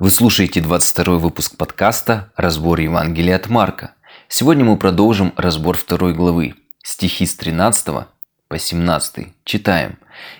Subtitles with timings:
[0.00, 3.92] Вы слушаете 22 выпуск подкаста «Разбор Евангелия от Марка».
[4.28, 8.06] Сегодня мы продолжим разбор второй главы, стихи с 13
[8.48, 9.26] по 17.
[9.44, 9.98] Читаем.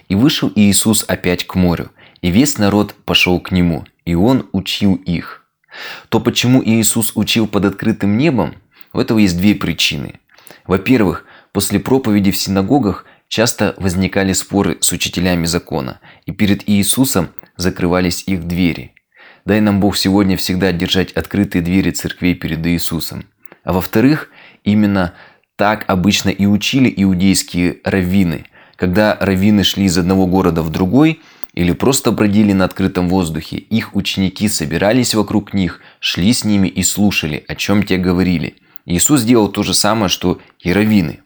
[0.09, 1.91] «И вышел Иисус опять к морю,
[2.23, 5.45] и весь народ пошел к нему, и он учил их».
[6.09, 8.55] То, почему Иисус учил под открытым небом,
[8.95, 10.21] у этого есть две причины.
[10.67, 18.25] Во-первых, после проповеди в синагогах часто возникали споры с учителями закона, и перед Иисусом закрывались
[18.27, 18.95] их двери–
[19.51, 23.25] Дай нам Бог сегодня всегда держать открытые двери церквей перед Иисусом.
[23.65, 24.31] А во-вторых,
[24.63, 25.15] именно
[25.57, 28.45] так обычно и учили иудейские раввины.
[28.77, 31.21] Когда раввины шли из одного города в другой
[31.53, 36.85] или просто бродили на открытом воздухе, их ученики собирались вокруг них, шли с ними и
[36.85, 38.55] слушали, о чем те говорили.
[38.87, 41.23] Иисус сделал то же самое, что и раввины.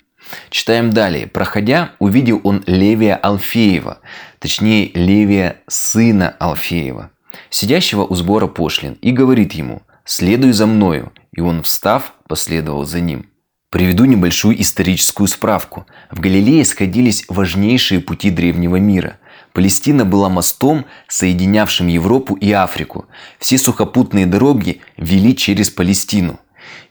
[0.48, 1.26] Читаем далее.
[1.26, 3.98] Проходя, увидел он Левия Алфеева,
[4.38, 7.10] точнее Левия сына Алфеева
[7.50, 11.12] сидящего у сбора пошлин, и говорит ему «Следуй за мною».
[11.36, 13.26] И он, встав, последовал за ним.
[13.70, 15.84] Приведу небольшую историческую справку.
[16.10, 19.18] В Галилее сходились важнейшие пути древнего мира.
[19.52, 23.06] Палестина была мостом, соединявшим Европу и Африку.
[23.40, 26.38] Все сухопутные дороги вели через Палестину.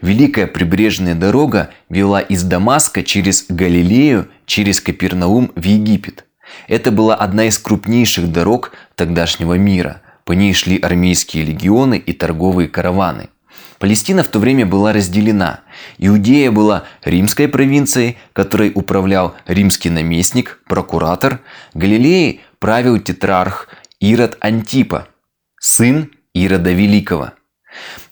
[0.02, 6.26] Великая прибрежная дорога вела из Дамаска через Галилею, через Капернаум в Египет.
[6.67, 10.02] Это была одна из крупнейших дорог тогдашнего мира.
[10.26, 13.30] По ней шли армейские легионы и торговые караваны.
[13.80, 15.62] Палестина в то время была разделена.
[15.98, 21.42] Иудея была римской провинцией, которой управлял римский наместник, прокуратор.
[21.74, 23.68] Галилеей правил тетрарх
[24.00, 25.10] Ирод Антипа,
[25.60, 27.32] сын Ирода Великого.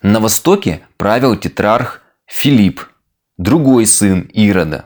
[0.02, 2.82] На востоке правил тетрарх Филипп,
[3.38, 4.86] другой сын Ирода.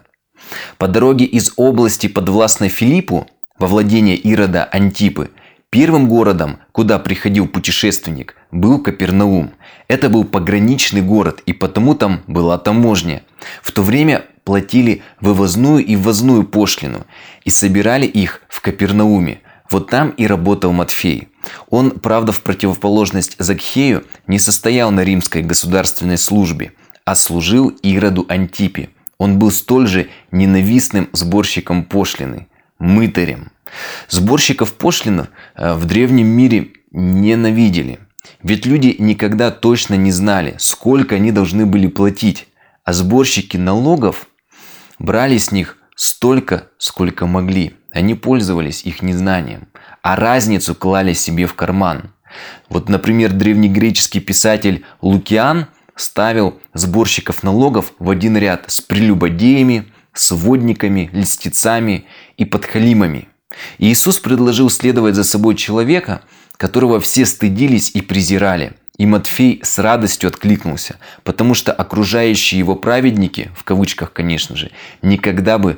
[0.78, 5.31] По дороге из области подвластной Филиппу во владение Ирода Антипы–
[5.69, 9.52] Первым городом, куда приходил путешественник, был Капернаум.
[9.88, 13.23] Это был пограничный город, и потому там была таможня.
[13.61, 17.06] В то время платили вывозную и ввозную пошлину,
[17.44, 19.41] и собирали их в Капернауме.
[19.69, 21.28] Вот там и работал Матфей.
[21.69, 26.73] Он, правда, в противоположность Закхею, не состоял на римской государственной службе,
[27.03, 28.90] а служил Ироду Антипе.
[29.17, 32.47] Он был столь же ненавистным сборщиком пошлины,
[32.79, 33.51] мытарем.
[34.09, 38.00] Сборщиков пошлин э, в древнем мире ненавидели.
[38.42, 42.48] Ведь люди никогда точно не знали, сколько они должны были платить.
[42.84, 44.28] А сборщики налогов
[45.00, 47.74] брали с них столько, сколько могли.
[47.92, 49.68] Они пользовались их незнанием,
[50.03, 52.12] а разницу клали себе в карман.
[52.70, 62.06] Вот, например, древнегреческий писатель Лукиан ставил сборщиков налогов в один ряд с прелюбодеями, сводниками, льстецами
[62.38, 63.30] и подхалимами–
[63.78, 66.22] Иисус предложил следовать за собой человека,
[66.57, 68.73] которого все стыдились и презирали.
[68.97, 75.57] И Матфей с радостью откликнулся, потому что окружающие его праведники, в кавычках, конечно же, никогда
[75.57, 75.78] бы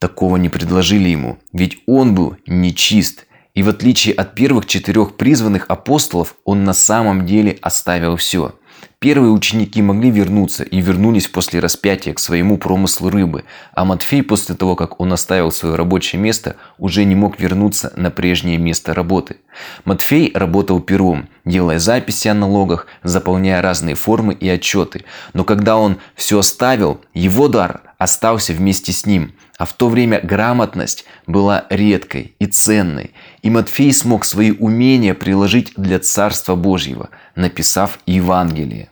[0.00, 3.26] такого не предложили ему, ведь он был нечист.
[3.54, 8.54] И в отличие от первых четырех призванных апостолов, он на самом деле оставил все–
[8.98, 14.54] Первые ученики могли вернуться и вернулись после распятия к своему промыслу рыбы, а Матфей после
[14.54, 19.36] того, как он оставил свое рабочее место, уже не мог вернуться на прежнее место работы.
[19.84, 25.04] Матфей работал пером, делая записи о налогах, заполняя разные формы и отчеты.
[25.34, 29.34] Но когда он все оставил, его дар остался вместе с ним.
[29.58, 33.12] А в то время грамотность была редкой и ценной,
[33.42, 38.90] и Матфей смог свои умения приложить для Царства Божьего, написав Евангелие.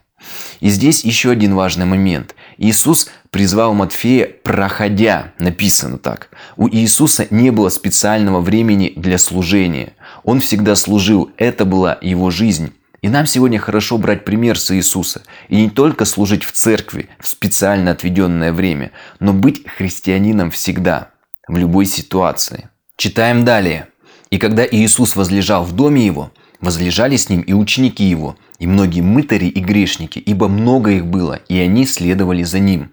[0.59, 2.35] И здесь еще один важный момент.
[2.57, 6.29] Иисус призвал Матфея «проходя», написано так.
[6.55, 9.93] У Иисуса не было специального времени для служения.
[10.23, 12.73] Он всегда служил, это была его жизнь.
[13.05, 15.21] И нам сегодня хорошо брать пример с Иисуса.
[15.47, 21.11] И не только служить в церкви в специально отведенное время, но быть христианином всегда,
[21.47, 22.67] в любой ситуации.
[22.97, 23.89] Читаем далее.
[24.31, 29.01] «И когда Иисус возлежал в доме его, возлежали с ним и ученики его, и многие
[29.01, 32.89] мытари и грешники, ибо много их было, и они следовали за ним.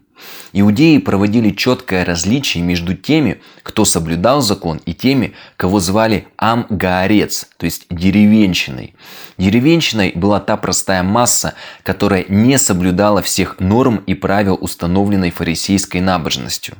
[0.52, 7.64] Иудеи проводили четкое различие между теми, кто соблюдал закон, и теми, кого звали Амгаарец, то
[7.64, 8.94] есть деревенщиной.
[9.38, 16.76] Деревенщиной была та простая масса, которая не соблюдала всех норм и правил, установленной фарисейской набожностью.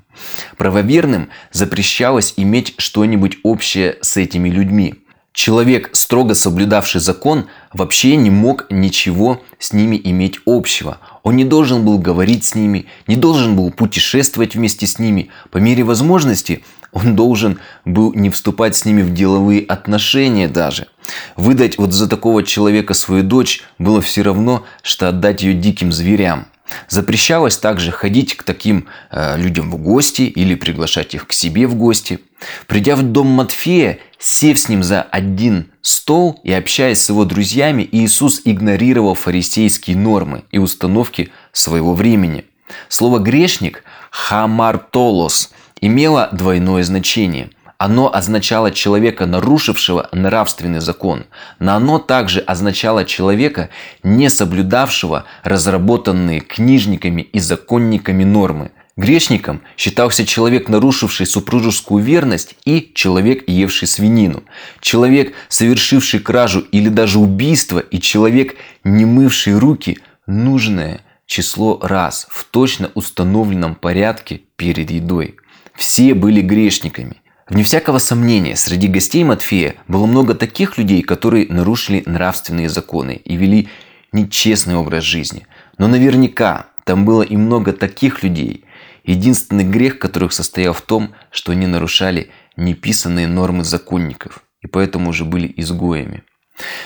[0.59, 4.97] Правоверным запрещалось иметь что-нибудь общее с этими людьми–
[5.33, 10.99] Человек, строго соблюдавший закон, вообще не мог ничего с ними иметь общего.
[11.23, 15.31] Он не должен был говорить с ними, не должен был путешествовать вместе с ними.
[15.51, 20.89] По мере возможности он должен был не вступать с ними в деловые отношения даже–
[21.37, 26.47] Выдать вот за такого человека свою дочь было все равно, что отдать ее диким зверям.
[26.89, 31.75] Запрещалось также ходить к таким э, людям в гости или приглашать их к себе в
[31.75, 32.21] гости.
[32.67, 37.89] Придя в дом Матфея, сев с ним за один стол и общаясь с его друзьями,
[37.91, 42.45] Иисус игнорировал фарисейские нормы и установки своего времени.
[42.89, 47.51] Слово «грешник»– «хамартолос» имело двойное значение–
[47.85, 51.25] оно означало человека, нарушившего нравственный закон,
[51.59, 53.71] но оно также означало человека,
[54.05, 58.71] не соблюдавшего разработанные книжниками и законниками нормы.
[58.97, 64.43] Грешником считался человек, нарушивший супружескую верность и человек, евший свинину.
[64.81, 72.45] Человек, совершивший кражу или даже убийство и человек, не мывший руки, нужное число раз в
[72.45, 75.37] точно установленном порядке перед едой.
[75.75, 77.17] Все были грешниками.
[77.49, 83.37] Вне всякого сомнения, среди гостей Матфея было много таких людей, которые нарушили нравственные законы и
[83.37, 83.69] вели
[84.13, 85.47] нечестный образ жизни.
[85.79, 88.65] Но наверняка там было и много таких людей,
[89.05, 95.25] единственный грех которых состоял в том, что они нарушали неписанные нормы законников и поэтому уже
[95.25, 96.23] были изгоями.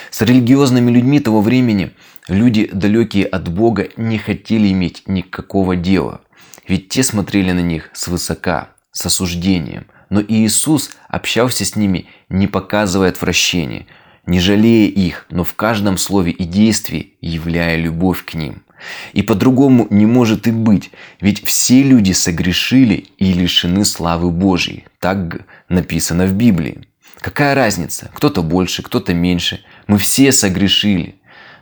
[0.09, 1.91] С религиозными людьми того времени
[2.27, 6.21] люди, далекие от Бога, не хотели иметь никакого дела,
[6.67, 13.09] ведь те смотрели на них свысока, с осуждением– но Иисус общался с ними, не показывая
[13.09, 13.87] отвращения,
[14.25, 18.63] не жалея их, но в каждом слове и действии являя любовь к ним.
[19.13, 20.91] И по-другому не может и быть,
[21.21, 24.85] ведь все люди согрешили и лишены славы Божьей.
[24.99, 26.87] Так написано в Библии.
[27.19, 28.11] Какая разница?
[28.13, 29.61] Кто-то больше, кто-то меньше.
[29.87, 31.15] Мы все согрешили.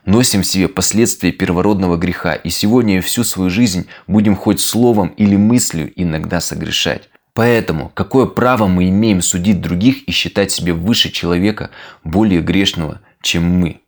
[0.06, 5.36] Носим в себе последствия первородного греха и сегодня всю свою жизнь будем хоть словом или
[5.36, 7.10] мыслью иногда согрешать.
[7.34, 11.72] Поэтому какое право мы имеем судить других и считать себя выше человека,
[12.04, 13.82] более грешного, чем мы?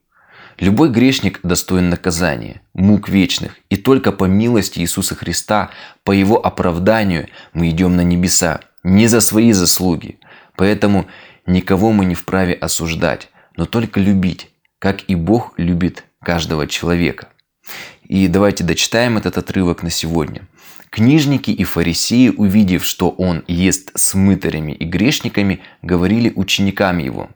[0.59, 5.69] Любой грешник достоин наказания, мук вечных, и только по милости Иисуса Христа,
[6.04, 10.18] по Его оправданию мы идем на небеса, не за свои заслуги.
[10.56, 11.06] Поэтому
[11.45, 14.50] никого мы не вправе осуждать, но только любить,
[14.80, 17.27] как и Бог любит каждого человека.
[18.07, 20.48] И давайте дочитаем этот отрывок на сегодня.
[20.89, 27.30] Книжники и фарисеи, увидев, что он ест с мытарями и грешниками, говорили ученикам его,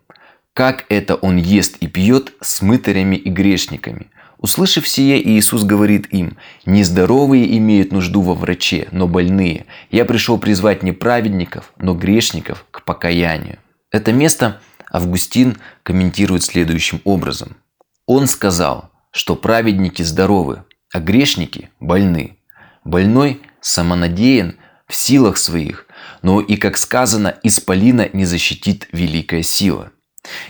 [0.62, 6.38] «Как это он ест и пьет с мытарями и грешниками?» Услышав сие, Иисус говорит им,
[6.68, 9.66] «Нездоровые имеют нужду во враче, но больные.
[9.90, 13.58] Я пришел призвать не праведников, но грешников к покаянию».
[13.90, 14.62] Это место
[14.92, 17.58] Августин комментирует следующим образом.
[18.06, 20.64] Он сказал, что праведники здоровы,
[20.94, 22.38] а грешники больны.
[22.84, 25.88] Больной самонадеян в силах своих,
[26.22, 29.92] но и, как сказано, исполина не защитит великая сила.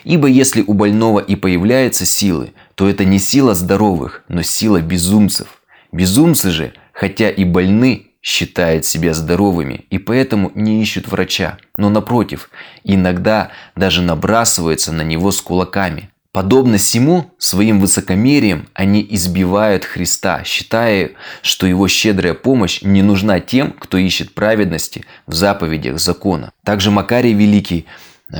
[0.04, 5.62] Ибо если у больного и появляются силы, то это не сила здоровых, но сила безумцев.
[5.92, 12.52] Безумцы же, хотя и больны, считают себя здоровыми и поэтому не ищут врача, но напротив,
[12.84, 21.12] иногда даже набрасываются на него с кулаками, Подобно всему, своим высокомерием они избивают Христа, считая,
[21.42, 26.54] что его щедрая помощь не нужна тем, кто ищет праведности в заповедях закона.
[26.64, 27.86] Также Макарий Великий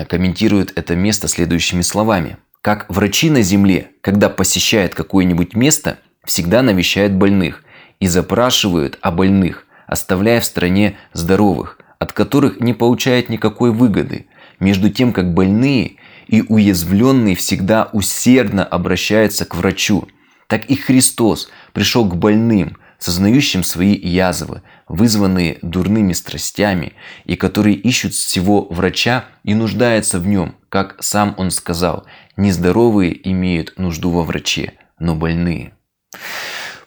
[0.08, 2.38] комментирует это место следующими словами.
[2.62, 7.64] Как врачи на земле, когда посещают какое-нибудь место, всегда навещают больных
[8.00, 14.28] и запрашивают о больных, оставляя в стране здоровых, от которых не получают никакой выгоды,
[14.60, 20.08] между тем как больные и уязвленный всегда усердно обращается к врачу.
[20.48, 26.94] Так и Христос пришел к больным, сознающим свои язвы, вызванные дурными страстями,
[27.26, 32.06] и которые ищут всего врача и нуждаются в нем, как сам он сказал,
[32.38, 35.74] нездоровые имеют нужду во враче, но больные.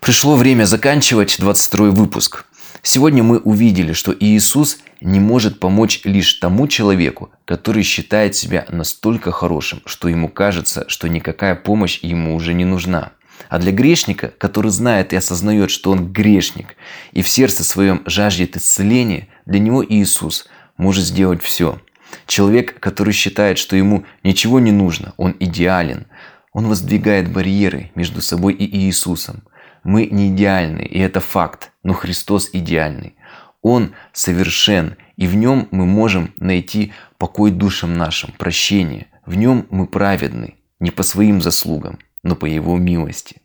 [0.00, 2.44] Пришло время заканчивать 22 выпуск.
[2.82, 9.32] Сегодня мы увидели, что Иисус не может помочь лишь тому человеку, который считает себя настолько
[9.32, 13.12] хорошим, что ему кажется, что никакая помощь ему уже не нужна.
[13.48, 16.76] А для грешника, который знает и осознает, что он грешник,
[17.12, 21.80] и в сердце своем жаждет исцеления, для него Иисус может сделать все.
[22.26, 26.06] Человек, который считает, что ему ничего не нужно, он идеален,
[26.52, 29.42] он воздвигает барьеры между собой и Иисусом–
[29.84, 33.14] мы не идеальны, и это факт, но Христос идеальный.
[33.60, 39.06] Он совершен, и в нем мы можем найти покой душам нашим, прощение.
[39.26, 43.40] В нем мы праведны, не по своим заслугам, но по Его милости.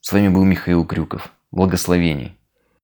[0.00, 1.32] С вами был Михаил Крюков.
[1.50, 2.37] Благословений.